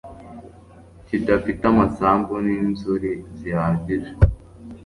kidafite 1.05 1.63
amasambu 1.71 2.33
n'inzuri 2.45 3.09
zihagije 3.37 4.11